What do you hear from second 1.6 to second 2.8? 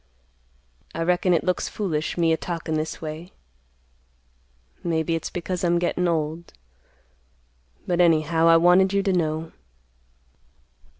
foolish, me a talkin'